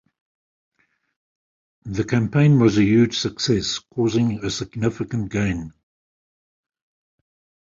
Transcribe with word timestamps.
The 1.85 2.03
campaign 2.03 2.59
was 2.59 2.75
a 2.79 2.83
huge 2.83 3.19
success, 3.19 3.77
causing 3.93 4.43
a 4.43 4.49
significant 4.49 5.31
gain. 5.31 5.73